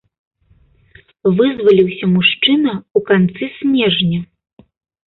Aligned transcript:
Вызваліўся 1.39 2.05
мужчына 2.15 2.73
ў 2.97 2.99
канцы 3.13 3.43
снежня. 3.61 4.19